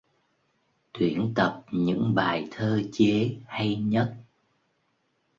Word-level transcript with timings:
Tuyển 0.93 1.33
tập 1.35 1.63
những 1.71 2.15
bài 2.15 2.47
thơ 2.51 2.81
chế 2.91 3.35
hay 3.47 3.75
nhất 3.75 4.15